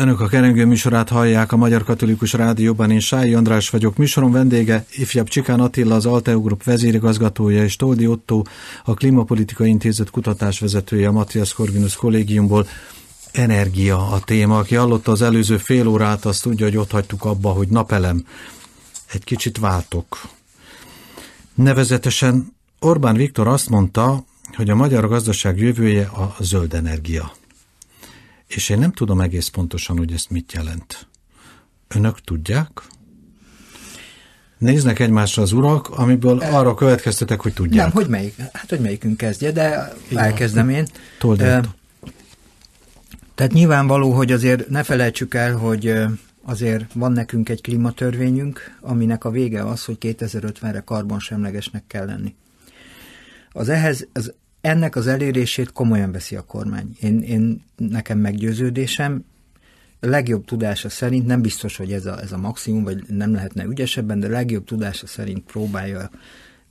[0.00, 3.96] Önök a kerengő műsorát hallják a Magyar Katolikus Rádióban, én Sályi András vagyok.
[3.96, 8.42] Műsorom vendége ifjabb Csikán Attila, az Alteo Group vezérigazgatója, és Toldi Otto,
[8.84, 12.66] a Klimapolitika Intézet kutatásvezetője a Matthias Corvinus kollégiumból.
[13.32, 14.58] Energia a téma.
[14.58, 18.24] Aki hallotta az előző fél órát, azt tudja, hogy ott hagytuk abba, hogy napelem.
[19.12, 20.20] Egy kicsit váltok.
[21.54, 24.24] Nevezetesen Orbán Viktor azt mondta,
[24.56, 27.38] hogy a magyar gazdaság jövője a zöld energia.
[28.54, 31.08] És én nem tudom egész pontosan, hogy ezt mit jelent.
[31.88, 32.68] Önök tudják?
[34.58, 37.84] Néznek egymásra az urak, amiből e, arra következtetek, hogy tudják.
[37.84, 38.36] Nem, hogy melyik?
[38.38, 40.24] Hát, hogy melyikünk kezdje, de Igen.
[40.24, 40.86] elkezdem én.
[41.18, 41.60] Told e,
[43.34, 45.94] tehát nyilvánvaló, hogy azért ne felejtsük el, hogy
[46.42, 52.34] azért van nekünk egy klimatörvényünk, aminek a vége az, hogy 2050-re karbonsemlegesnek kell lenni.
[53.52, 56.96] Az ehhez, az ennek az elérését komolyan veszi a kormány.
[57.00, 59.24] Én, én nekem meggyőződésem,
[60.00, 64.20] legjobb tudása szerint, nem biztos, hogy ez a, ez a maximum, vagy nem lehetne ügyesebben,
[64.20, 66.10] de legjobb tudása szerint próbálja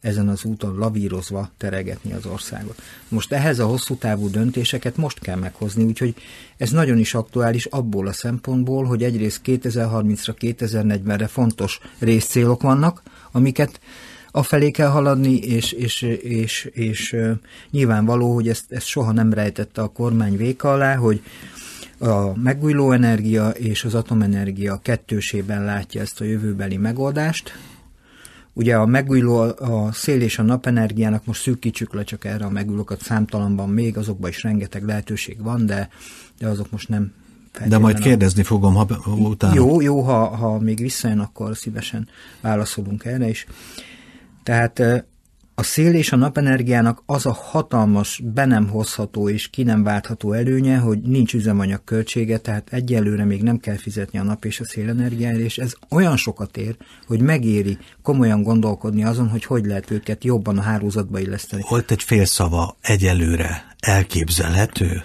[0.01, 2.81] ezen az úton lavírozva teregetni az országot.
[3.07, 6.15] Most ehhez a hosszú távú döntéseket most kell meghozni, úgyhogy
[6.57, 13.01] ez nagyon is aktuális abból a szempontból, hogy egyrészt 2030-ra, 2040-re fontos részcélok vannak,
[13.31, 13.79] amiket
[14.31, 17.15] afelé kell haladni, és, és, és, és
[17.71, 21.21] nyilvánvaló, hogy ezt, ezt soha nem rejtette a kormány véka alá, hogy
[21.99, 27.53] a megújuló energia és az atomenergia kettősében látja ezt a jövőbeli megoldást.
[28.53, 33.01] Ugye a megújuló, a szél és a napenergiának most szűkítsük le csak erre a megújulókat
[33.01, 35.89] számtalanban még, azokban is rengeteg lehetőség van, de,
[36.39, 37.11] de azok most nem
[37.67, 39.53] de majd kérdezni fogom ha, utána.
[39.53, 42.07] Jó, jó, ha, ha még visszajön, akkor szívesen
[42.41, 43.45] válaszolunk erre is.
[44.49, 45.05] Tehát
[45.55, 50.33] a szél és a napenergiának az a hatalmas, be nem hozható és ki nem váltható
[50.33, 54.65] előnye, hogy nincs üzemanyag költsége, tehát egyelőre még nem kell fizetni a nap és a
[54.65, 56.77] szélenergiáért, és ez olyan sokat ér,
[57.07, 61.63] hogy megéri komolyan gondolkodni azon, hogy hogy lehet őket jobban a hálózatba illeszteni.
[61.69, 65.03] Volt egy fél szava egyelőre elképzelhető?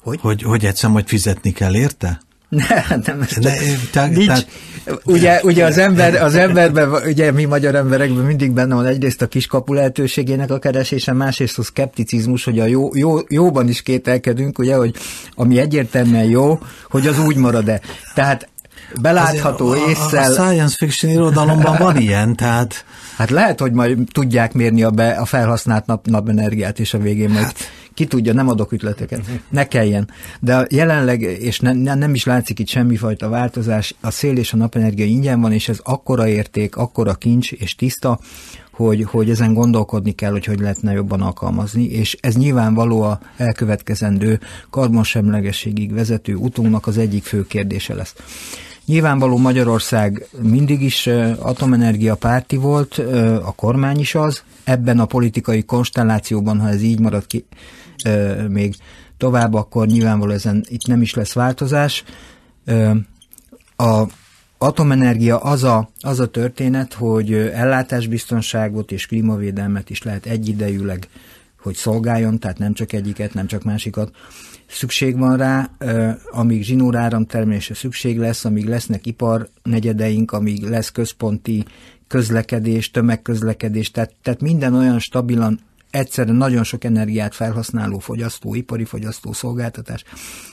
[0.00, 0.20] Hogy?
[0.20, 2.20] Hogy, hogy egyszer majd fizetni kell érte?
[2.54, 3.52] Ne, nem, ez ne,
[3.90, 4.26] te, nincs.
[4.26, 4.46] Tehát,
[5.04, 9.26] ugye, ugye az, ember, az emberben, ugye mi magyar emberekben mindig benne van egyrészt a
[9.26, 14.76] kiskapu lehetőségének a keresése, másrészt a szkepticizmus, hogy a jó, jó, jóban is kételkedünk, ugye,
[14.76, 14.94] hogy
[15.34, 16.58] ami egyértelműen jó,
[16.90, 17.80] hogy az úgy marad-e.
[18.14, 18.48] Tehát
[19.00, 20.22] belátható észsel...
[20.22, 22.84] A, a science fiction irodalomban van ilyen, tehát...
[23.16, 27.30] Hát lehet, hogy majd tudják mérni a, be, a felhasznált nap, napenergiát, és a végén
[27.30, 27.56] majd hát
[27.94, 30.08] ki tudja, nem adok ütleteket, ne kelljen.
[30.40, 34.56] De jelenleg, és ne, ne, nem is látszik itt semmifajta változás, a szél és a
[34.56, 38.18] napenergia ingyen van, és ez akkora érték, akkora kincs és tiszta,
[38.70, 44.40] hogy, hogy ezen gondolkodni kell, hogy hogy lehetne jobban alkalmazni, és ez nyilvánvaló a elkövetkezendő
[44.70, 48.14] karbonsemlegességig vezető utunknak az egyik fő kérdése lesz.
[48.86, 51.06] Nyilvánvaló Magyarország mindig is
[51.38, 52.98] atomenergia párti volt,
[53.44, 57.44] a kormány is az, ebben a politikai konstellációban, ha ez így marad ki,
[58.48, 58.74] még
[59.16, 62.04] tovább, akkor nyilvánvaló ezen itt nem is lesz változás.
[63.76, 64.06] A
[64.58, 71.08] atomenergia az a, az a történet, hogy ellátásbiztonságot és klímavédelmet is lehet egyidejűleg,
[71.60, 74.10] hogy szolgáljon, tehát nem csak egyiket, nem csak másikat.
[74.66, 75.70] Szükség van rá,
[76.30, 81.64] amíg zsinóráram termelése szükség lesz, amíg lesznek iparnegyedeink, amíg lesz központi
[82.08, 85.60] közlekedés, tömegközlekedés, tehát, tehát minden olyan stabilan
[85.94, 90.04] egyszerre nagyon sok energiát felhasználó fogyasztó, ipari fogyasztó szolgáltatás,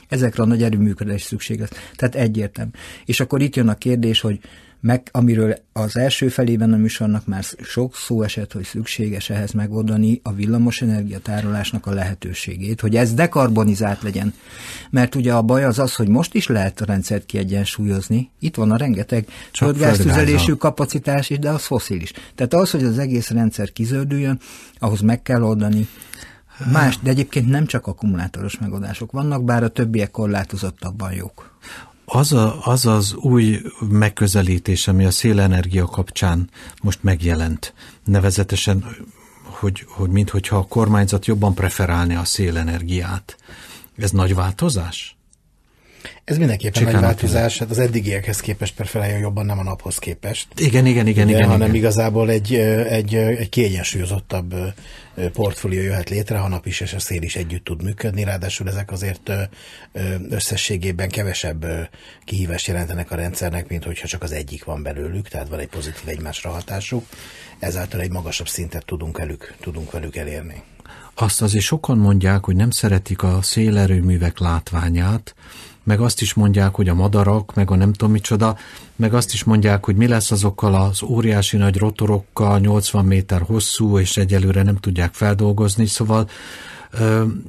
[0.07, 1.71] ezekre a nagy erőműködés szükség lesz.
[1.95, 2.71] Tehát egyértelmű.
[3.05, 4.39] És akkor itt jön a kérdés, hogy
[4.81, 10.19] meg, amiről az első felében a műsornak már sok szó esett, hogy szükséges ehhez megoldani
[10.23, 14.33] a villamosenergia tárolásnak a lehetőségét, hogy ez dekarbonizált legyen.
[14.89, 18.29] Mert ugye a baj az az, hogy most is lehet a rendszert kiegyensúlyozni.
[18.39, 22.11] Itt van a rengeteg földgáztüzelésű kapacitás is, de az foszilis.
[22.35, 24.39] Tehát az, hogy az egész rendszer kizöldüljön,
[24.79, 25.87] ahhoz meg kell oldani
[26.71, 31.51] Más, de egyébként nem csak akkumulátoros megoldások vannak, bár a többiek korlátozottabban jók
[32.13, 36.49] az, a, az az új megközelítés, ami a szélenergia kapcsán
[36.81, 37.73] most megjelent,
[38.03, 38.85] nevezetesen,
[39.43, 43.37] hogy, hogy minthogyha a kormányzat jobban preferálni a szélenergiát.
[43.97, 45.15] Ez nagy változás?
[46.23, 50.47] Ez mindenképpen Csikán nagy változás, hát az eddigiekhez képest preferálja jobban, nem a naphoz képest.
[50.55, 51.49] Igen, igen, igen, Ugye, igen.
[51.49, 51.75] Hanem igen.
[51.75, 54.55] igazából egy, egy, egy kiegyensúlyozottabb
[55.33, 58.91] portfólió jöhet létre, ha nap is és a szél is együtt tud működni, ráadásul ezek
[58.91, 59.31] azért
[60.29, 61.65] összességében kevesebb
[62.25, 66.09] kihívást jelentenek a rendszernek, mint hogyha csak az egyik van belőlük, tehát van egy pozitív
[66.09, 67.05] egymásra hatásuk,
[67.59, 70.63] ezáltal egy magasabb szintet tudunk, velük, tudunk velük elérni.
[71.13, 75.35] Azt azért sokan mondják, hogy nem szeretik a szélerőművek látványát,
[75.83, 78.57] meg azt is mondják, hogy a madarak, meg a nem tudom micsoda,
[78.95, 83.99] meg azt is mondják, hogy mi lesz azokkal az óriási nagy rotorokkal, 80 méter hosszú,
[83.99, 86.29] és egyelőre nem tudják feldolgozni, szóval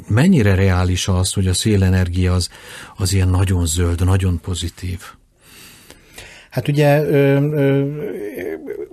[0.09, 2.49] mennyire reális az, hogy a szélenergia az,
[2.97, 5.01] az ilyen nagyon zöld, nagyon pozitív?
[6.51, 7.03] Hát ugye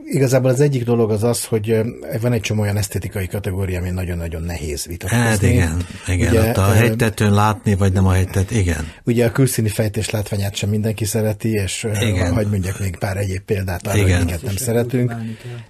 [0.10, 1.82] igazából az egyik dolog az az, hogy
[2.22, 5.26] van egy csomó olyan esztétikai kategória, ami nagyon-nagyon nehéz vitatkozni.
[5.26, 8.92] Hát igen, igen ugye, ott a hegytetőn látni, vagy nem a hegytet, igen.
[9.04, 12.34] Ugye a külszíni fejtés látványát sem mindenki szereti, és igen.
[12.34, 14.18] hagy mondjak még pár egyéb példát arra, igen.
[14.18, 15.16] hogy minket nem szeretünk.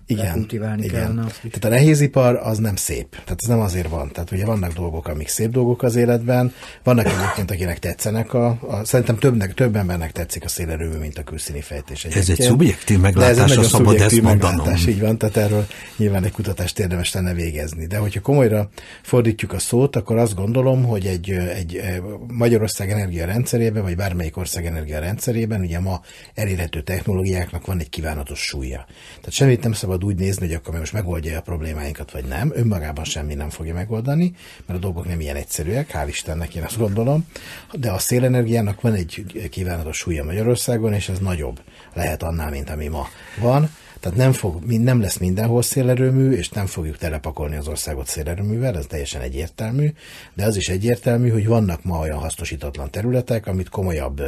[0.06, 0.48] Igen,
[0.78, 1.16] igen.
[1.16, 3.10] Tehát a nehézipar az nem szép.
[3.12, 4.12] Tehát ez nem azért van.
[4.12, 6.54] Tehát ugye vannak dolgok, amik szép dolgok az életben,
[6.84, 11.24] vannak egyébként, akinek tetszenek a, a szerintem többnek, több embernek tetszik a szélerőmű, mint a
[11.24, 12.04] külszíni fejtés.
[12.06, 12.30] Egyébként.
[12.30, 15.68] Ez egy szubjektív meglátás, a szabad ezt meglátás, így van, tehát erről
[15.98, 17.86] nyilván egy kutatást érdemes lenne végezni.
[17.86, 18.70] De hogyha komolyra
[19.02, 21.82] fordítjuk a szót, akkor azt gondolom, hogy egy, egy
[22.28, 26.02] Magyarország energia rendszerében, vagy bármelyik ország energia rendszerében, ugye ma
[26.34, 28.86] elérhető technológiáknak van egy kívánatos súlya.
[29.16, 32.52] Tehát semmit nem szabad úgy nézni, hogy akkor most megoldja a problémáinkat, vagy nem.
[32.56, 34.34] Önmagában semmi nem fogja megoldani,
[34.66, 37.26] mert a dolgok nem ilyen egyszerűek, hál' Istennek én azt gondolom.
[37.72, 41.60] De a szélenergiának van egy kívánatos súlya Magyarországon, és ez nagyobb
[41.94, 43.08] lehet annál, mint ami ma
[43.40, 43.70] van.
[44.00, 48.86] Tehát nem, fog, nem lesz mindenhol szélerőmű, és nem fogjuk telepakolni az országot szélerőművel, ez
[48.86, 49.94] teljesen egyértelmű,
[50.34, 54.22] de az is egyértelmű, hogy vannak ma olyan hasznosítatlan területek, amit komolyabb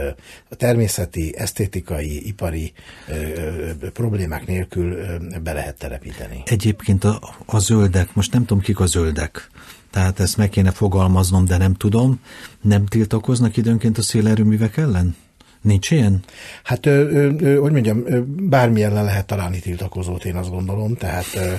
[0.50, 2.74] természeti, esztétikai, ipari
[3.94, 4.98] problémák nélkül
[5.44, 6.44] be lehet telepíteni.
[6.46, 9.50] Egyébként a, a zöldek, most nem tudom kik a zöldek,
[9.92, 12.20] tehát ezt meg kéne fogalmaznom, de nem tudom,
[12.62, 15.16] nem tiltakoznak időnként a szélerőművek ellen?
[15.62, 16.20] Nincs ilyen?
[16.64, 18.04] Hát, ö, ö, ö, hogy mondjam,
[18.50, 21.54] bármi ellen lehet találni tiltakozót, én azt gondolom, tehát ö,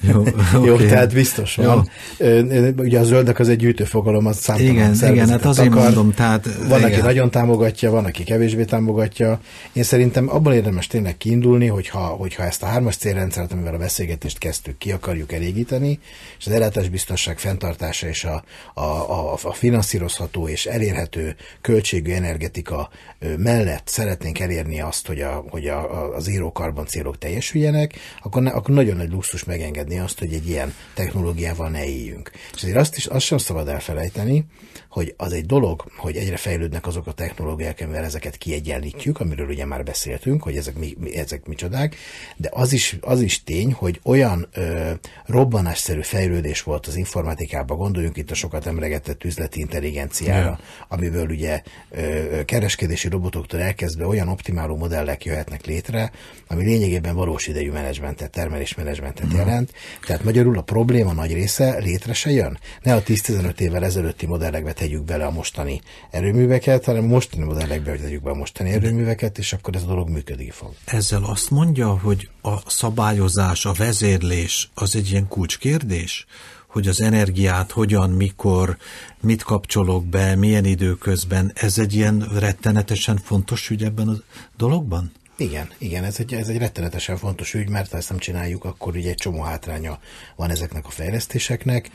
[0.00, 0.22] jó,
[0.66, 0.86] jó okay.
[0.86, 1.88] tehát biztos van.
[2.18, 5.82] Ö, ugye a zöldek az egy gyűjtőfogalom, az számtalan Igen, igen, hát azért akar.
[5.82, 6.48] mondom, tehát...
[6.68, 6.92] Van, igen.
[6.92, 9.40] aki nagyon támogatja, van, aki kevésbé támogatja.
[9.72, 14.38] Én szerintem abban érdemes tényleg kiindulni, hogyha, hogyha ezt a hármas célrendszert, amivel a beszélgetést
[14.38, 15.98] kezdtük, ki akarjuk elégíteni,
[16.38, 18.44] és az ellátásbiztonság fenntartása és a,
[18.74, 22.90] a, a, a finanszírozható és elérhető költségű energetika
[23.36, 28.50] mellett szeretnénk elérni azt, hogy a, hogy a, a zéró karbon célok teljesüljenek, akkor, ne,
[28.50, 32.30] akkor nagyon nagy luxus megengedni azt, hogy egy ilyen technológiával ne éljünk.
[32.54, 34.44] És azért azt is azt sem szabad elfelejteni,
[34.92, 39.64] hogy az egy dolog, hogy egyre fejlődnek azok a technológiák, amivel ezeket kiegyenlítjük, amiről ugye
[39.64, 41.96] már beszéltünk, hogy ezek, mi, ezek micsodák,
[42.36, 44.90] de az is, az is tény, hogy olyan ö,
[45.26, 50.58] robbanásszerű fejlődés volt az informatikában, gondoljunk itt a sokat emlegetett üzleti intelligenciára, yeah.
[50.88, 56.10] amiből ugye ö, kereskedési robotoktól elkezdve olyan optimáló modellek jöhetnek létre,
[56.48, 59.36] ami lényegében valós idejű menedzsmentet, termelésmenedzsmentet mm.
[59.36, 59.72] jelent.
[60.06, 62.58] Tehát magyarul a probléma nagy része létre se jön.
[62.82, 65.80] Ne a 10-15 évvel ezelőtti modellekbe tegyük bele a mostani
[66.10, 70.50] erőműveket, hanem mostani modellekbe tegyük be a mostani erőműveket, és akkor ez a dolog működni
[70.50, 70.74] fog.
[70.84, 76.26] Ezzel azt mondja, hogy a szabályozás, a vezérlés az egy ilyen kulcskérdés?
[76.66, 78.76] hogy az energiát hogyan, mikor,
[79.20, 84.16] mit kapcsolok be, milyen időközben, ez egy ilyen rettenetesen fontos ügy ebben a
[84.56, 85.12] dologban?
[85.42, 88.96] Igen, igen, ez egy, ez egy rettenetesen fontos ügy, mert ha ezt nem csináljuk, akkor
[88.96, 89.98] ugye egy csomó hátránya
[90.36, 91.90] van ezeknek a fejlesztéseknek.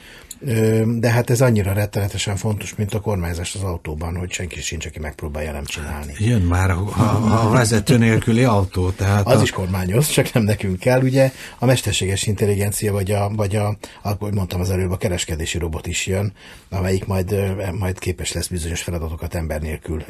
[0.85, 4.99] De hát ez annyira rettenetesen fontos, mint a kormányzás az autóban, hogy senki sincs, aki
[4.99, 6.13] megpróbálja nem csinálni.
[6.17, 8.89] Jön már a, a, a vezető nélküli autó.
[8.89, 9.42] Tehát az a...
[9.42, 11.01] is kormányoz, csak nem nekünk kell.
[11.01, 15.87] Ugye a mesterséges intelligencia, vagy a, vagy a, ahogy mondtam az előbb, a kereskedési robot
[15.87, 16.33] is jön,
[16.69, 20.04] amelyik majd, majd képes lesz bizonyos feladatokat ember nélkül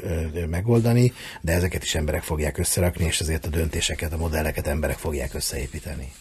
[0.50, 5.34] megoldani, de ezeket is emberek fogják összerakni, és ezért a döntéseket, a modelleket emberek fogják
[5.34, 6.12] összeépíteni.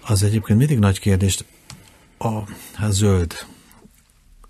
[0.00, 1.44] Az egyébként mindig nagy kérdés,
[2.18, 2.40] a
[2.74, 3.34] hát zöld.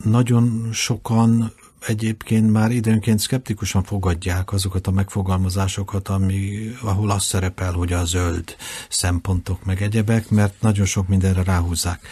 [0.05, 1.53] Nagyon sokan
[1.87, 8.57] egyébként már időnként szkeptikusan fogadják azokat a megfogalmazásokat, ami, ahol az szerepel, hogy a zöld
[8.89, 12.09] szempontok meg egyebek, mert nagyon sok mindenre ráhúzzák.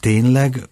[0.00, 0.68] Tényleg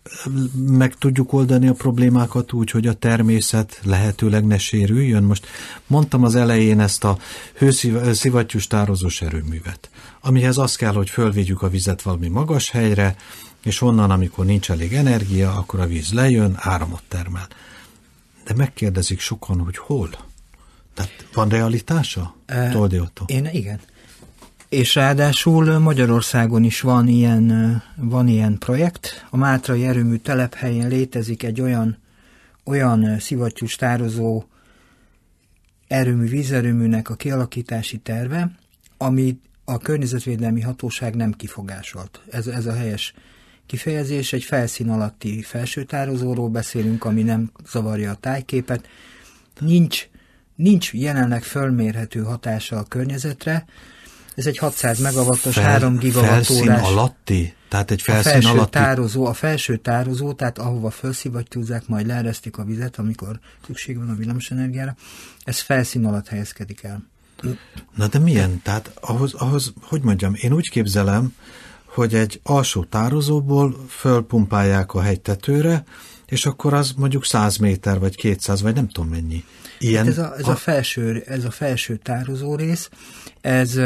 [0.67, 5.23] meg tudjuk oldani a problémákat úgy, hogy a természet lehetőleg ne sérüljön?
[5.23, 5.47] Most
[5.87, 7.19] mondtam az elején ezt a
[7.55, 9.91] hőszivattyús tározós erőművet
[10.27, 13.17] amihez az kell, hogy fölvigyük a vizet valami magas helyre,
[13.65, 17.49] és onnan, amikor nincs elég energia, akkor a víz lejön, áramot termel.
[18.45, 20.09] De megkérdezik sokan, hogy hol?
[20.95, 22.35] Tehát van realitása?
[22.47, 23.25] E, Toldi Otto.
[23.27, 23.81] Én igen.
[24.69, 29.27] És ráadásul Magyarországon is van ilyen, van ilyen projekt.
[29.31, 31.99] A Mátrai erőmű telephelyén létezik egy olyan,
[32.65, 34.45] olyan szivattyús tározó
[35.89, 38.51] erőmű, vízerőműnek a kialakítási terve,
[38.97, 42.21] ami a környezetvédelmi hatóság nem kifogásolt.
[42.31, 43.15] Ez, ez a helyes
[43.67, 48.89] kifejezés, egy felszín alatti felsőtározóról beszélünk, ami nem zavarja a tájképet.
[49.61, 50.09] Nincs,
[50.55, 53.65] nincs jelenleg fölmérhető hatása a környezetre,
[54.37, 56.47] ez egy 600 megawattos, Fel, 3 gigawattórás.
[56.47, 57.55] Felszín alatti?
[57.69, 58.71] Tehát egy felszín a felső alatti...
[58.71, 64.15] tározó, a felső tározó, tehát ahova felszivattyúzzák, majd leeresztik a vizet, amikor szükség van a
[64.15, 64.97] villamosenergiára,
[65.45, 67.03] ez felszín alatt helyezkedik el.
[67.95, 68.61] Na de milyen?
[68.63, 71.35] Tehát ahhoz, ahhoz, hogy mondjam, én úgy képzelem,
[71.85, 75.85] hogy egy alsó tározóból fölpumpálják a hegytetőre,
[76.27, 79.45] és akkor az mondjuk 100 méter, vagy 200, vagy nem tudom mennyi.
[79.79, 80.51] Ilyen, hát ez, a, ez, a...
[80.51, 82.91] A felső, ez a felső tározó rész,
[83.41, 83.81] ez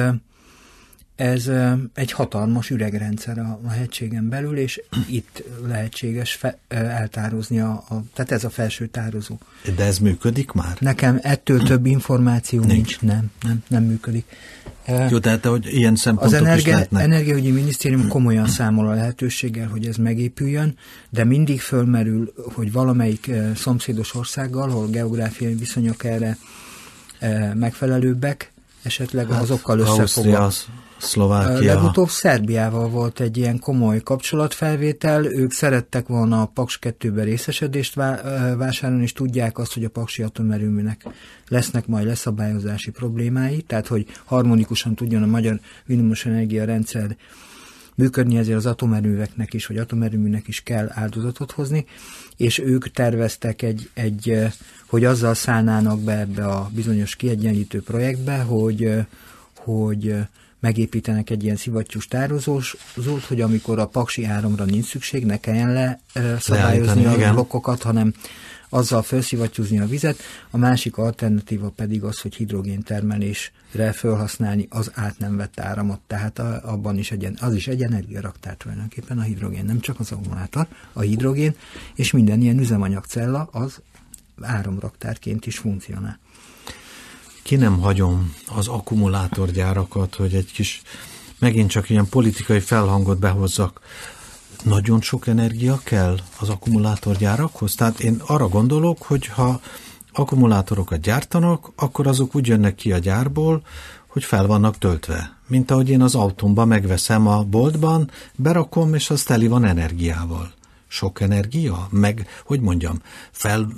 [1.20, 1.50] ez
[1.94, 8.32] egy hatalmas üregrendszer a, a hegységen belül, és itt lehetséges fe, eltározni, a, a, tehát
[8.32, 9.38] ez a felső tározó.
[9.76, 10.76] De ez működik már?
[10.78, 12.72] Nekem ettől több információ nincs.
[12.72, 13.00] nincs.
[13.00, 14.24] Nem, nem, nem működik.
[15.10, 17.02] Jó, tehát hogy ilyen szempontok Az energia, is lehetnek.
[17.02, 20.76] Energiaügyi Minisztérium komolyan számol a lehetőséggel, hogy ez megépüljön,
[21.10, 26.36] de mindig fölmerül, hogy valamelyik szomszédos országgal, ahol geográfiai viszonyok erre
[27.54, 30.52] megfelelőbbek, esetleg hát, azokkal összefogva.
[31.00, 31.74] Szlovákia.
[31.74, 37.94] Legutóbb Szerbiával volt egy ilyen komoly kapcsolatfelvétel, ők szerettek volna a Paks 2-ben részesedést
[38.56, 41.06] vásárolni, és tudják azt, hogy a Paksi atomerőműnek
[41.48, 45.60] lesznek majd leszabályozási problémái, tehát hogy harmonikusan tudjon a magyar
[46.24, 47.16] energia rendszer
[47.94, 51.84] működni, ezért az atomerőveknek is, vagy atomerőműnek is kell áldozatot hozni,
[52.36, 54.38] és ők terveztek egy, egy
[54.86, 58.94] hogy azzal szállnának be ebbe a bizonyos kiegyenlítő projektbe, hogy,
[59.56, 60.14] hogy
[60.60, 66.00] megépítenek egy ilyen szivattyús tározót, hogy amikor a paksi áramra nincs szükség, ne kelljen le
[66.38, 68.14] szabályozni a blokkokat, hanem
[68.70, 70.20] azzal felszivattyúzni a vizet.
[70.50, 76.60] A másik alternatíva pedig az, hogy hidrogéntermelésre felhasználni az át nem vett áramot, tehát a,
[76.64, 81.00] abban is egy, az is egy energiaraktár tulajdonképpen a hidrogén, nem csak az akkumulátor, a
[81.00, 81.54] hidrogén,
[81.94, 83.80] és minden ilyen üzemanyagcella az
[84.40, 86.18] áramraktárként is funkcionál
[87.42, 90.82] ki nem hagyom az akkumulátorgyárakat, hogy egy kis,
[91.38, 93.80] megint csak ilyen politikai felhangot behozzak.
[94.64, 97.74] Nagyon sok energia kell az akkumulátorgyárakhoz?
[97.74, 99.60] Tehát én arra gondolok, hogy ha
[100.12, 103.62] akkumulátorokat gyártanak, akkor azok úgy jönnek ki a gyárból,
[104.06, 105.36] hogy fel vannak töltve.
[105.46, 110.58] Mint ahogy én az autómba megveszem a boltban, berakom, és az teli van energiával
[110.90, 111.88] sok energia?
[111.90, 113.72] Meg, hogy mondjam, fel,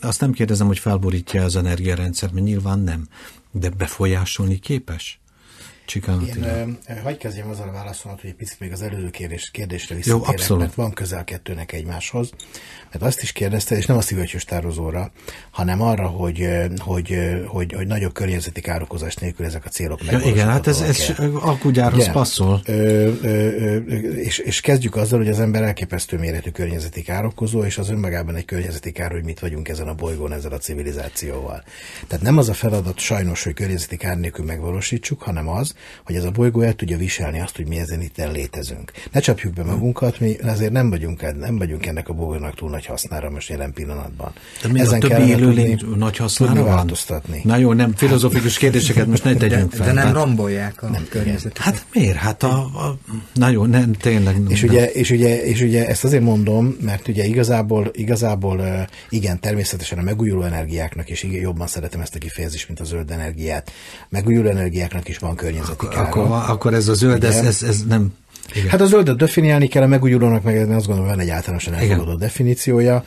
[0.00, 3.08] azt nem kérdezem, hogy felborítja az energiarendszer, mert nyilván nem,
[3.50, 5.20] de befolyásolni képes?
[5.86, 6.26] Csikán
[6.88, 10.58] Én hagyj kezdjem azzal a válaszolat, hogy egy picit még az előző kérdés, kérdésre visszatérek,
[10.58, 12.30] mert van közel kettőnek egymáshoz.
[12.92, 15.10] Mert azt is kérdezte, és nem a szívecsős tározóra,
[15.50, 20.48] hanem arra, hogy, hogy, hogy, hogy nagyobb környezeti károkozás nélkül ezek a célok ja, Igen,
[20.48, 22.60] hát ez, ez akkugyárhoz passzol.
[22.64, 23.76] Ö, ö, ö,
[24.14, 28.44] és, és kezdjük azzal, hogy az ember elképesztő méretű környezeti károkozó, és az önmagában egy
[28.44, 31.62] környezeti kár, hogy mit vagyunk ezen a bolygón, ezzel a civilizációval.
[32.06, 35.74] Tehát nem az a feladat sajnos, hogy környezeti kár nélkül megvalósítsuk, hanem az,
[36.04, 38.92] hogy ez a bolygó el tudja viselni azt, hogy mi ezen itt létezünk.
[39.12, 42.86] Ne csapjuk be magunkat, mi azért nem vagyunk, nem vagyunk ennek a bolygónak túl nagy
[42.86, 44.32] hasznára most jelen pillanatban.
[44.62, 46.64] De mi Ezen a többi élőlény nagy hasznára van?
[46.64, 47.40] változtatni.
[47.44, 49.86] Na jó, nem filozofikus kérdéseket most ne tegyünk fel.
[49.86, 51.58] De, de nem rombolják a nem, környezetet.
[51.58, 52.16] Hát miért?
[52.16, 52.98] Hát a, a,
[53.34, 54.36] na jó, nem, tényleg.
[54.48, 54.70] És, nem.
[54.70, 60.02] Ugye, és, ugye, és ugye ezt azért mondom, mert ugye igazából, igazából igen, természetesen a
[60.02, 63.72] megújuló energiáknak, és igen, jobban szeretem ezt a kifejezést, mint a zöld energiát,
[64.08, 66.00] megújuló energiáknak is van környezeti kára.
[66.00, 68.12] Akkor, akkor ez a zöld, ez, ez, ez nem
[68.54, 68.68] igen.
[68.68, 73.04] Hát a zöldet definiálni kell, a megújulónak meg azt gondolom van egy általánosan elfogadott definíciója.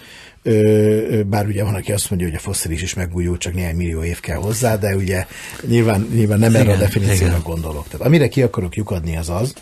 [1.26, 4.20] Bár ugye van, aki azt mondja, hogy a fosszilis is megújul, csak néhány millió év
[4.20, 5.26] kell hozzá, de ugye
[5.68, 7.88] nyilván, nyilván nem igen, erre a definícióra gondolok.
[7.88, 9.54] Tehát amire ki akarok lyukadni az az,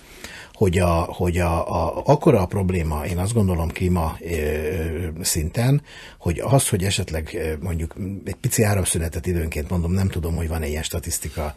[0.53, 4.35] hogy, a, hogy a, a, akkora a probléma, én azt gondolom klíma ö,
[5.21, 5.81] szinten,
[6.27, 10.83] hogy az, hogy esetleg mondjuk egy pici áramszünetet időnként mondom, nem tudom, hogy van-e ilyen
[10.83, 11.53] statisztika,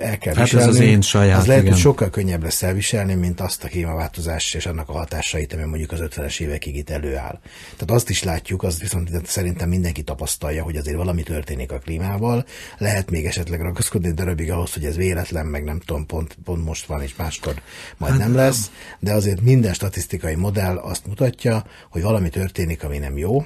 [0.00, 0.68] el kell hát viselni.
[0.68, 1.74] Ez az én saját, az lehet, igen.
[1.74, 5.92] hogy sokkal könnyebb lesz elviselni, mint azt a klímaváltozás és annak a hatásait, ami mondjuk
[5.92, 7.40] az 50-es évekig itt előáll.
[7.76, 12.44] Tehát azt is látjuk, az viszont szerintem mindenki tapasztalja, hogy azért valami történik a klímával.
[12.78, 16.86] Lehet még esetleg ragaszkodni darabig ahhoz, hogy ez véletlen, meg nem tudom, pont, pont most
[16.86, 17.54] van, és máskor
[17.96, 22.98] majd hát, nem lesz, de azért minden statisztikai modell azt mutatja, hogy valami történik, ami
[22.98, 23.44] nem jó,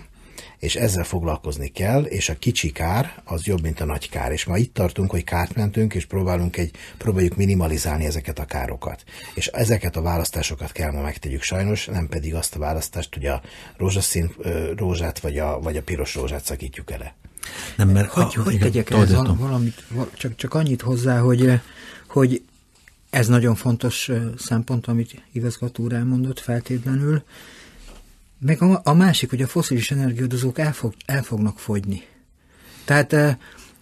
[0.58, 4.32] és ezzel foglalkozni kell, és a kicsi kár az jobb, mint a nagy kár.
[4.32, 9.04] És ma itt tartunk, hogy kárt mentünk, és próbálunk egy, próbáljuk minimalizálni ezeket a károkat.
[9.34, 13.42] És ezeket a választásokat kell ma megtegyük sajnos, nem pedig azt a választást, hogy a
[13.76, 14.34] rózsaszín
[14.76, 17.14] rózsát vagy a, vagy a piros rózsát szakítjuk ele.
[17.76, 19.84] Nem, mert hogy, a, hogy igen, tegyek ez valamit,
[20.14, 21.60] csak, csak annyit hozzá, hogy,
[22.08, 22.42] hogy
[23.10, 27.22] Ez nagyon fontos szempont, amit igazgató úr elmondott feltétlenül.
[28.38, 32.02] Meg a, a másik, hogy a foszilis energiadozók el, fog, el fognak fogyni.
[32.84, 33.38] Tehát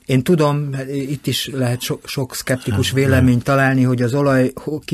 [0.06, 4.52] én tudom, itt is lehet so, sok szkeptikus hát, véleményt találni, hogy az olaj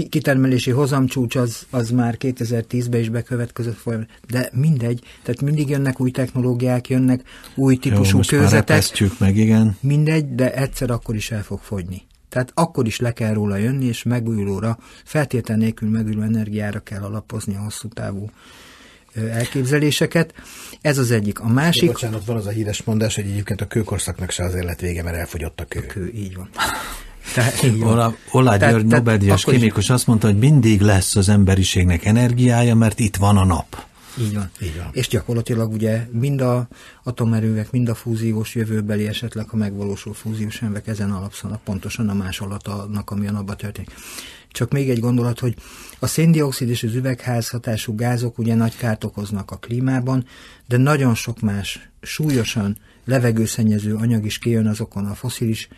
[0.09, 6.11] kitermelési hozamcsúcs az, az már 2010-ben is bekövetkezett folyam, de mindegy, tehát mindig jönnek új
[6.11, 7.23] technológiák, jönnek
[7.55, 8.85] új típusú Jó, kőzetek.
[9.19, 9.77] meg, igen.
[9.81, 12.03] Mindegy, de egyszer akkor is el fog fogyni.
[12.29, 17.57] Tehát akkor is le kell róla jönni, és megújulóra, feltétlen nélkül megújuló energiára kell alapozni
[17.57, 18.31] a hosszú távú
[19.15, 20.35] elképzeléseket.
[20.81, 21.41] Ez az egyik.
[21.41, 21.87] A másik...
[21.87, 25.03] De bocsánat, van az a híres mondás, hogy egyébként a kőkorszaknak se azért lett vége,
[25.03, 25.79] mert elfogyott a kő.
[25.79, 26.49] A kő, így van.
[27.35, 32.99] Tehát, Ola, Olá György Nobel-díjas kémikus azt mondta, hogy mindig lesz az emberiségnek energiája, mert
[32.99, 33.89] itt van a nap.
[34.19, 34.51] Így van.
[34.63, 34.89] Így van.
[34.93, 36.69] És gyakorlatilag ugye mind a
[37.03, 43.11] atomerővek, mind a fúziós jövőbeli esetleg, ha megvalósul fúziós emberek ezen alapszanak, pontosan a másolatnak,
[43.11, 43.91] ami a napban történik.
[44.53, 45.55] Csak még egy gondolat, hogy
[45.99, 50.27] a széndiokszid és az üvegházhatású gázok ugye nagy kárt okoznak a klímában,
[50.67, 55.69] de nagyon sok más súlyosan levegőszennyező anyag is kijön azokon a foszilis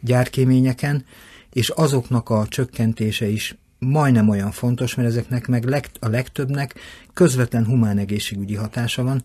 [0.00, 1.04] gyárkéményeken,
[1.52, 6.74] és azoknak a csökkentése is majdnem olyan fontos, mert ezeknek meg a legtöbbnek
[7.12, 9.24] közvetlen humán egészségügyi hatása van.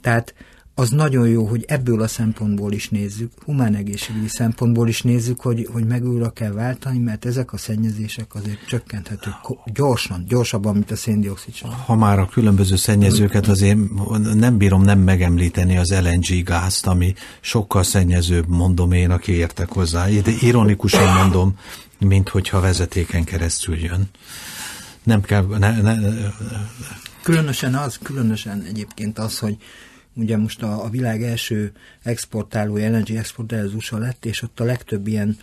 [0.00, 0.34] Tehát
[0.74, 5.68] az nagyon jó, hogy ebből a szempontból is nézzük, humán egészségügyi szempontból is nézzük, hogy,
[5.72, 11.54] hogy megújra kell váltani, mert ezek a szennyezések azért csökkenthetők gyorsan, gyorsabban, mint a széndiokszid.
[11.86, 13.78] Ha már a különböző szennyezőket azért
[14.34, 20.08] nem bírom nem megemlíteni az LNG gázt, ami sokkal szennyezőbb, mondom én, aki értek hozzá.
[20.08, 21.58] De ironikusan mondom,
[21.98, 24.10] mint hogyha vezetéken keresztül jön.
[25.02, 25.44] Nem kell...
[25.58, 25.96] Ne, ne,
[27.22, 29.56] különösen az, különösen egyébként az, hogy
[30.14, 34.64] ugye most a, a világ első exportáló, LNG exportáló az USA lett, és ott a
[34.64, 35.36] legtöbb ilyen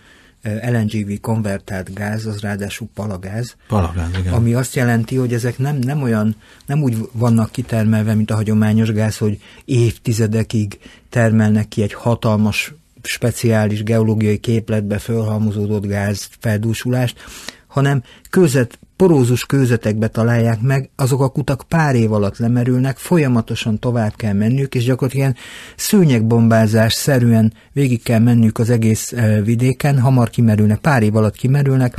[0.43, 3.55] LNGV konvertált gáz, az ráadásul palagáz.
[3.67, 4.33] Palagáz, igen.
[4.33, 6.35] Ami azt jelenti, hogy ezek nem, nem olyan,
[6.65, 12.73] nem úgy vannak kitermelve, mint a hagyományos gáz, hogy évtizedekig termelnek ki egy hatalmas,
[13.03, 17.19] speciális geológiai képletbe fölhalmozódott gáz feldúsulást,
[17.67, 24.15] hanem között porózus kőzetekbe találják meg, azok a kutak pár év alatt lemerülnek, folyamatosan tovább
[24.15, 25.35] kell menniük, és gyakorlatilag
[25.75, 31.95] szőnyegbombázás szerűen végig kell menniük az egész eh, vidéken, hamar kimerülnek, pár év alatt kimerülnek,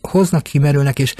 [0.00, 1.14] hoznak, kimerülnek, és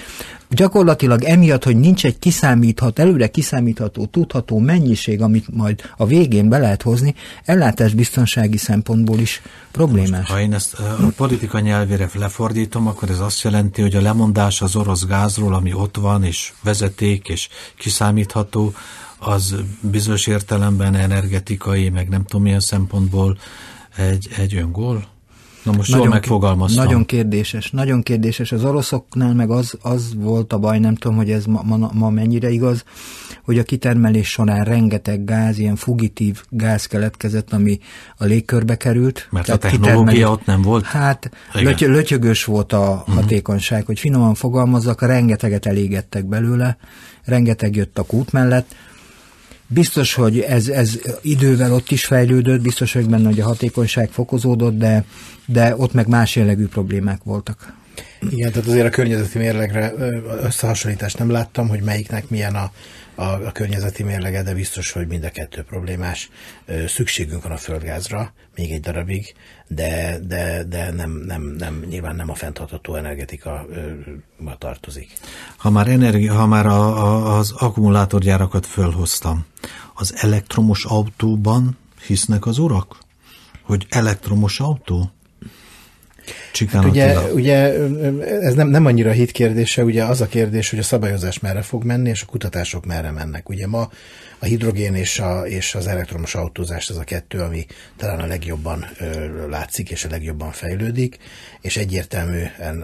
[0.55, 6.59] gyakorlatilag emiatt, hogy nincs egy kiszámíthat, előre kiszámítható, tudható mennyiség, amit majd a végén be
[6.59, 10.19] lehet hozni, ellátás biztonsági szempontból is problémás.
[10.19, 14.62] Most, ha én ezt a politika nyelvére lefordítom, akkor ez azt jelenti, hogy a lemondás
[14.62, 18.73] az orosz gázról, ami ott van, és vezeték, és kiszámítható,
[19.19, 23.38] az bizonyos értelemben energetikai, meg nem tudom milyen szempontból
[23.97, 25.12] egy, egy öngól?
[25.62, 26.85] Na most nagyon, jól megfogalmaztam.
[26.85, 28.53] Nagyon kérdéses, nagyon kérdéses.
[28.53, 32.11] Az oroszoknál meg az, az volt a baj, nem tudom, hogy ez ma, ma, ma
[32.11, 32.85] mennyire igaz,
[33.44, 37.79] hogy a kitermelés során rengeteg gáz, ilyen fugitív gáz keletkezett, ami
[38.16, 39.27] a légkörbe került.
[39.31, 40.85] Mert a technológia ott nem volt?
[40.85, 43.14] Hát löty, lötyögös volt a uh-huh.
[43.14, 46.77] hatékonyság, hogy finoman fogalmazzak, rengeteget elégettek belőle,
[47.25, 48.75] rengeteg jött a kút mellett,
[49.74, 54.78] Biztos, hogy ez, ez idővel ott is fejlődött, biztos hogy benne, hogy a hatékonyság fokozódott,
[54.78, 55.04] de,
[55.46, 57.74] de ott meg más jellegű problémák voltak.
[58.30, 59.92] Igen, tehát azért a környezeti mérlegre
[60.42, 62.72] összehasonlítást nem láttam, hogy melyiknek milyen a,
[63.14, 66.31] a, a környezeti mérlege, de biztos, hogy mind a kettő problémás.
[66.87, 69.35] Szükségünk van a földgázra, még egy darabig,
[69.66, 73.66] de, de, de nem, nem, nem, nyilván nem a fenntartható energetika
[74.37, 75.12] ma tartozik.
[75.57, 79.44] Ha már, energia, ha már a, a, az akkumulátorgyárakat fölhoztam,
[79.94, 82.98] az elektromos autóban hisznek az urak?
[83.62, 85.11] Hogy elektromos autó?
[86.68, 87.56] Hát ugye, ugye
[88.40, 91.85] ez nem, nem annyira hit kérdése, ugye az a kérdés, hogy a szabályozás merre fog
[91.85, 93.48] menni, és a kutatások merre mennek.
[93.48, 93.90] Ugye ma
[94.42, 98.87] a hidrogén és, a, és az elektromos autózás az a kettő, ami talán a legjobban
[98.98, 101.18] ö, látszik és a legjobban fejlődik,
[101.61, 102.83] és egyértelműen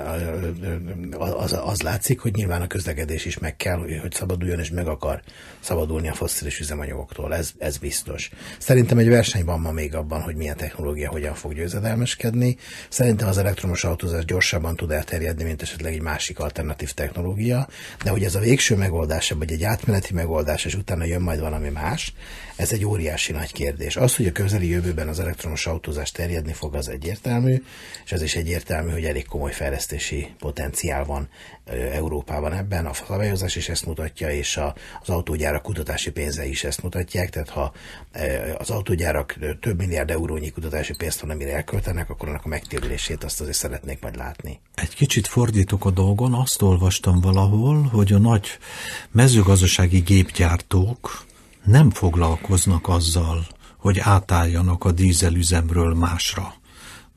[1.18, 5.22] az, az látszik, hogy nyilván a közlekedés is meg kell, hogy szabaduljon, és meg akar
[5.60, 7.34] szabadulni a fosszilis üzemanyagoktól.
[7.34, 8.30] Ez, ez biztos.
[8.58, 12.56] Szerintem egy verseny van ma még abban, hogy milyen technológia hogyan fog győzedelmeskedni.
[12.88, 17.68] Szerintem az elektromos autózás gyorsabban tud elterjedni, mint esetleg egy másik alternatív technológia,
[18.04, 21.68] de hogy ez a végső megoldás, vagy egy átmeneti megoldás, és utána jön majd valami
[21.68, 22.12] más.
[22.56, 23.96] Ez egy óriási nagy kérdés.
[23.96, 27.62] Az, hogy a közeli jövőben az elektromos autózás terjedni fog, az egyértelmű,
[28.04, 31.28] és az is egyértelmű, hogy elég komoly fejlesztési potenciál van
[31.92, 32.86] Európában ebben.
[32.86, 37.30] A szabályozás is ezt mutatja, és a, az autógyárak kutatási pénze is ezt mutatják.
[37.30, 37.72] Tehát ha
[38.58, 43.40] az autógyárak több milliárd eurónyi kutatási pénzt van, amire elköltenek, akkor annak a megtérülését azt
[43.40, 44.60] azért szeretnék majd látni.
[44.74, 48.58] Egy kicsit fordítok a dolgon, azt olvastam valahol, hogy a nagy
[49.10, 51.26] mezőgazdasági gépgyártók
[51.64, 56.54] nem foglalkoznak azzal, hogy átálljanak a dízelüzemről másra.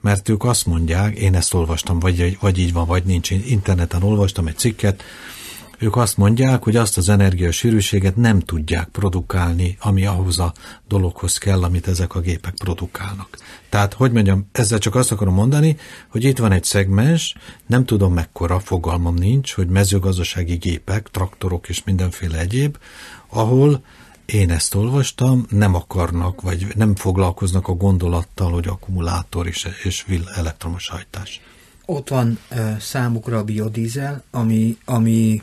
[0.01, 4.47] Mert ők azt mondják, én ezt olvastam, vagy, vagy így van, vagy nincs, interneten olvastam
[4.47, 5.04] egy cikket,
[5.82, 10.54] ők azt mondják, hogy azt az energiasűrűséget nem tudják produkálni, ami ahhoz a
[10.88, 13.38] dologhoz kell, amit ezek a gépek produkálnak.
[13.69, 15.77] Tehát, hogy mondjam, ezzel csak azt akarom mondani,
[16.08, 21.84] hogy itt van egy szegmens, nem tudom mekkora, fogalmam nincs, hogy mezőgazdasági gépek, traktorok és
[21.84, 22.77] mindenféle egyéb,
[23.27, 23.84] ahol
[24.34, 30.24] én ezt olvastam, nem akarnak, vagy nem foglalkoznak a gondolattal, hogy akkumulátor és, és vill
[30.36, 31.41] elektromos hajtás.
[31.86, 35.41] Ott van uh, számukra a biodízel, ami, ami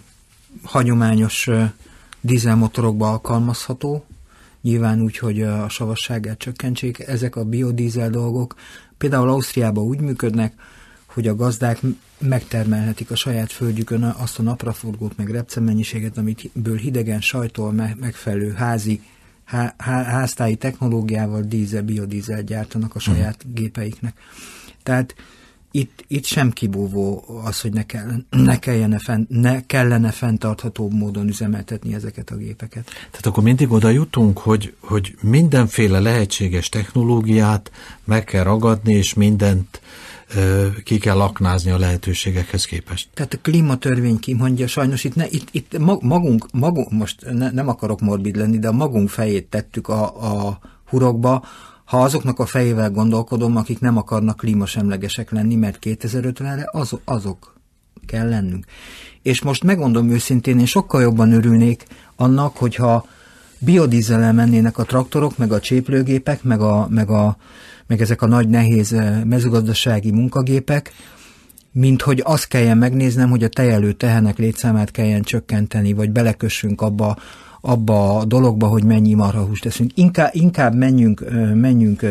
[0.62, 1.70] hagyományos uh,
[2.20, 4.04] dízelmotorokba alkalmazható,
[4.62, 6.98] nyilván úgy, hogy a savasságát csökkentsék.
[6.98, 8.54] Ezek a biodízel dolgok
[8.98, 10.54] például Ausztriában úgy működnek,
[11.08, 11.80] hogy a gazdák
[12.18, 19.00] megtermelhetik a saját földjükön azt a napraforgót, meg repcemennyiséget, amitből hidegen sajtól megfelelő házi
[19.48, 23.54] há, há, háztáji technológiával dízel, biodízel gyártanak a saját hmm.
[23.54, 24.18] gépeiknek.
[24.82, 25.14] Tehát
[25.70, 31.28] itt, itt sem kibúvó az, hogy ne, kell, ne, kellene fent, ne kellene fenntarthatóbb módon
[31.28, 32.84] üzemeltetni ezeket a gépeket.
[32.84, 37.70] Tehát akkor mindig oda jutunk, hogy, hogy mindenféle lehetséges technológiát
[38.04, 39.80] meg kell ragadni, és mindent
[40.84, 43.08] ki kell aknázni a lehetőségekhez képest.
[43.14, 48.00] Tehát a klímatörvény kimondja, sajnos itt, ne, itt, itt magunk, magunk, most ne, nem akarok
[48.00, 50.02] morbid lenni, de a magunk fejét tettük a,
[50.46, 51.44] a hurokba,
[51.88, 57.54] ha azoknak a fejével gondolkodom, akik nem akarnak klímasemlegesek lenni, mert 2050-re az, azok
[58.06, 58.64] kell lennünk.
[59.22, 63.06] És most megmondom őszintén, én sokkal jobban örülnék annak, hogyha
[63.58, 67.36] biodízellel mennének a traktorok, meg a cséplőgépek, meg a, meg a
[67.86, 70.92] meg ezek a nagy nehéz eh, mezőgazdasági munkagépek,
[71.72, 77.16] mint hogy azt kelljen megnéznem, hogy a tejelő tehenek létszámát kelljen csökkenteni, vagy belekössünk abba,
[77.60, 79.90] abba a dologba, hogy mennyi marhahúst teszünk.
[79.94, 82.06] Inkább, inkább menjünk, menjünk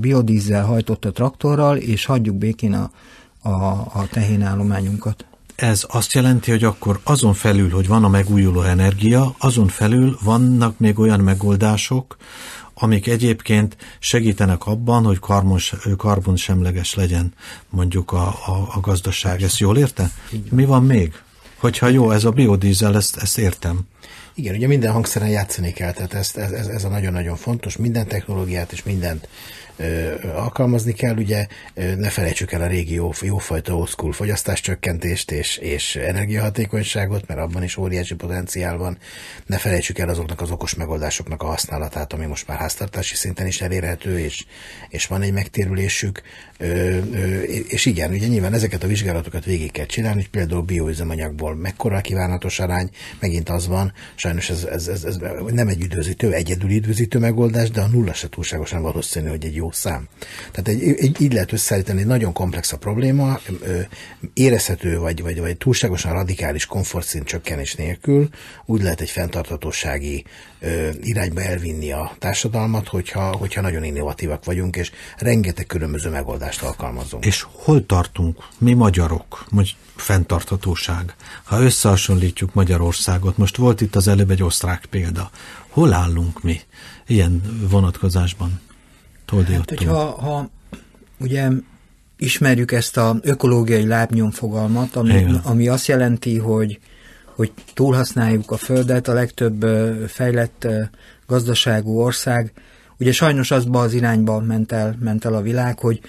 [0.00, 2.90] biodízzel hajtott a traktorral, és hagyjuk békén a,
[3.48, 3.54] a,
[3.92, 5.26] a tehénállományunkat.
[5.56, 10.78] Ez azt jelenti, hogy akkor azon felül, hogy van a megújuló energia, azon felül vannak
[10.78, 12.16] még olyan megoldások,
[12.74, 17.32] amik egyébként segítenek abban, hogy karbons, karbonsemleges legyen
[17.70, 19.42] mondjuk a, a, a gazdaság.
[19.42, 20.10] Ezt jól érte?
[20.50, 21.12] Mi van még?
[21.56, 23.80] Hogyha jó, ez a biodízel, ezt, ezt értem.
[24.38, 28.72] Igen, ugye minden hangszeren játszani kell, tehát ez, ez, ez a nagyon-nagyon fontos, minden technológiát
[28.72, 29.28] és mindent
[30.34, 35.96] alkalmazni kell, ugye ne felejtsük el a régi jó, jófajta old school fogyasztáscsökkentést és, és
[35.96, 38.98] energiahatékonyságot, mert abban is óriási potenciál van.
[39.46, 43.60] Ne felejtsük el azoknak az okos megoldásoknak a használatát, ami most már háztartási szinten is
[43.60, 44.44] elérhető, és,
[44.88, 46.22] és van egy megtérülésük.
[47.68, 52.00] És igen, ugye nyilván ezeket a vizsgálatokat végig kell csinálni, hogy például bioüzemanyagból mekkora a
[52.00, 57.18] kívánatos arány, megint az van, sajnos ez, ez, ez, ez nem egy üdvözítő, egyedül üdvözítő
[57.18, 60.08] megoldás, de a nulla se túlságosan valószínű, hogy egy jó szám.
[60.50, 63.40] Tehát egy, egy, így lehet összeállítani, egy nagyon komplex a probléma,
[64.32, 68.28] érezhető vagy, vagy, vagy túlságosan radikális komfortszint csökkenés nélkül
[68.64, 70.24] úgy lehet egy fenntarthatósági
[71.00, 77.24] irányba elvinni a társadalmat, hogyha, hogyha nagyon innovatívak vagyunk, és rengeteg különböző megoldást alkalmazunk.
[77.24, 81.14] És hol tartunk mi magyarok, hogy fenntarthatóság?
[81.44, 85.30] Ha összehasonlítjuk Magyarországot, most volt itt az előbb egy osztrák példa,
[85.68, 86.60] hol állunk mi
[87.06, 88.60] ilyen vonatkozásban?
[89.30, 90.50] Toldi hát, hogyha ha,
[91.18, 91.48] ugye
[92.16, 96.78] ismerjük ezt a ökológiai lábnyom fogalmat, ami, ami azt jelenti, hogy,
[97.24, 99.64] hogy túlhasználjuk a Földet, a legtöbb
[100.08, 100.66] fejlett
[101.26, 102.52] gazdaságú ország,
[102.98, 106.00] ugye sajnos azba az irányba ment el, ment el a világ, hogy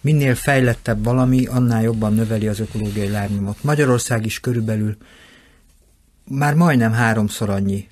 [0.00, 3.62] minél fejlettebb valami, annál jobban növeli az ökológiai lábnyomot.
[3.62, 4.96] Magyarország is körülbelül
[6.24, 7.88] már majdnem háromszor annyi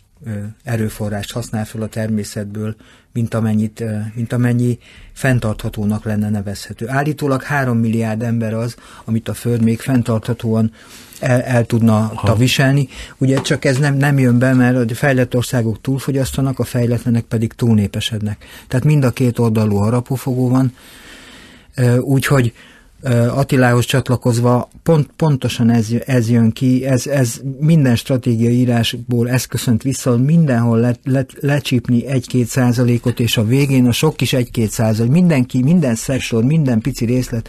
[0.63, 2.77] erőforrást használ fel a természetből,
[3.15, 4.79] mint, amennyit, mint amennyi
[5.13, 6.89] fenntarthatónak lenne nevezhető.
[6.89, 10.73] Állítólag három milliárd ember az, amit a Föld még fenntarthatóan
[11.21, 12.35] el, el tudna ha.
[12.35, 12.89] viselni.
[13.19, 17.53] Ugye csak ez nem, nem jön be, mert a fejlett országok túlfogyasztanak, a fejletlenek pedig
[17.53, 18.45] túlnépesednek.
[18.69, 20.75] Tehát mind a két oldalú harapófogó van,
[22.01, 22.53] úgyhogy
[23.31, 29.83] Attilához csatlakozva pont, pontosan ez, ez jön ki, ez, ez minden stratégiai írásból ez köszönt
[29.83, 35.13] vissza, mindenhol le, le, lecsípni egy-két százalékot, és a végén a sok kis egy-két százalék,
[35.13, 37.49] mindenki, minden szektor, minden pici részlet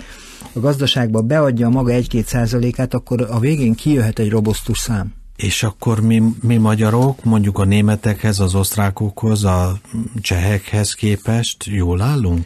[0.54, 5.14] a gazdaságba beadja a maga egy-két százalékát, akkor a végén kijöhet egy robosztus szám.
[5.36, 9.80] És akkor mi, mi magyarok, mondjuk a németekhez, az osztrákokhoz, a
[10.22, 12.46] csehekhez képest jól állunk?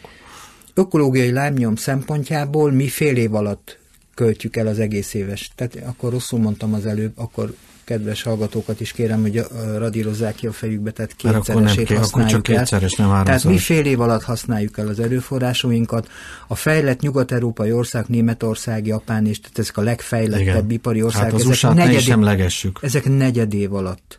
[0.74, 3.78] Ökológiai lábnyom szempontjából mi fél év alatt
[4.14, 5.50] költjük el az egész éves.
[5.54, 7.54] Tehát akkor rosszul mondtam az előbb, akkor
[7.84, 9.44] kedves hallgatókat is kérem, hogy
[9.76, 13.24] radírozzák ki a fejükbe, tehát kétszeresét nem, használjuk csak kétszeres, nem háromszor.
[13.24, 16.08] Tehát mi fél év alatt használjuk el az erőforrásainkat.
[16.46, 20.70] A fejlett nyugat-európai ország, Németország, Japán és tehát ezek a legfejlettebb Igen.
[20.70, 21.42] ipari országok.
[21.42, 24.18] Hát ezek, negyed, ezek negyed év alatt.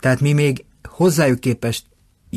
[0.00, 1.84] Tehát mi még hozzájuk képest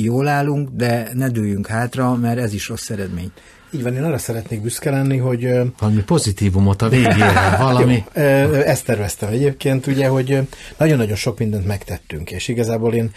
[0.03, 3.31] jól állunk, de ne dőljünk hátra, mert ez is rossz eredmény.
[3.77, 5.49] Így van, én arra szeretnék büszke lenni, hogy...
[5.79, 8.03] Valami pozitívumot a végére, valami...
[8.15, 8.21] Jó,
[8.53, 13.11] ezt terveztem egyébként, ugye, hogy nagyon-nagyon sok mindent megtettünk, és igazából én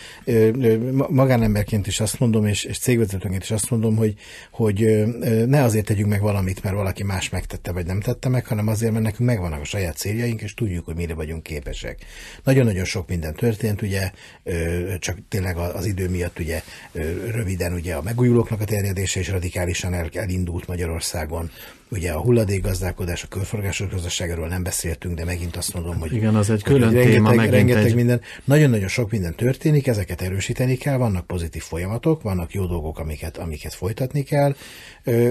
[1.09, 4.15] magánemberként is azt mondom, és, és cégvezetőként is azt mondom, hogy,
[4.51, 5.05] hogy
[5.47, 8.93] ne azért tegyünk meg valamit, mert valaki más megtette, vagy nem tette meg, hanem azért,
[8.93, 11.99] mert nekünk megvannak a saját céljaink, és tudjuk, hogy mire vagyunk képesek.
[12.45, 14.11] Nagyon-nagyon sok minden történt, ugye,
[14.99, 16.63] csak tényleg az idő miatt ugye
[17.31, 21.51] röviden ugye a megújulóknak a terjedése is radikálisan el, elindult, indult Magyarországon.
[21.89, 26.13] Ugye a hulladékgazdálkodás, a körforgásos gazdaságról nem beszéltünk, de megint azt mondom, hogy...
[26.13, 27.95] Igen, az egy külön rengeteg, téma, megint rengeteg egy...
[27.95, 28.21] minden.
[28.45, 33.75] Nagyon-nagyon sok minden történik, ezeket erősíteni kell, vannak pozitív folyamatok, vannak jó dolgok, amiket, amiket
[33.75, 34.55] folytatni kell,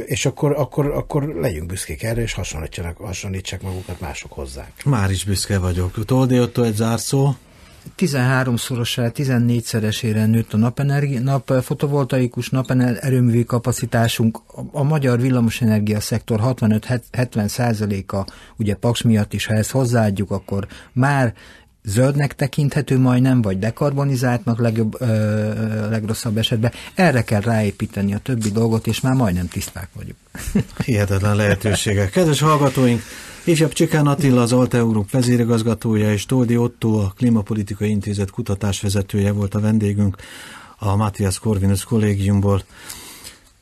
[0.06, 2.34] és akkor, akkor, akkor legyünk büszkék erre, és
[2.98, 4.72] hasonlítsák magukat mások hozzánk.
[4.86, 6.06] Már is büszke vagyok.
[6.06, 7.34] Toldi Otto egy zárszó.
[7.98, 14.38] 13-szorosára, 14-szeresére nőtt a napenergi, nap, fotovoltaikus naperőművi kapacitásunk.
[14.48, 18.26] A, a magyar villamosenergia szektor 65-70 százaléka,
[18.58, 21.34] ugye Paks miatt is, ha ezt hozzáadjuk, akkor már
[21.84, 26.72] zöldnek tekinthető majdnem, vagy dekarbonizáltnak legjobb, ö, legrosszabb esetben.
[26.96, 30.18] Erre kell ráépíteni a többi dolgot, és már majdnem tiszták vagyunk.
[30.86, 32.10] Hihetetlen lehetőségek.
[32.10, 33.02] Kedves hallgatóink,
[33.50, 39.54] Ifjabb Csikán Attila, az Alte Európ vezérigazgatója, és Toldi Otto, a Klimapolitikai Intézet kutatásvezetője volt
[39.54, 40.16] a vendégünk
[40.78, 42.64] a Matthias Corvinus kollégiumból.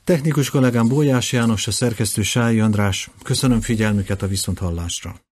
[0.04, 3.10] Technikus kollégám Bójás János, a szerkesztő Sályi András.
[3.24, 5.27] Köszönöm figyelmüket a viszonthallásra.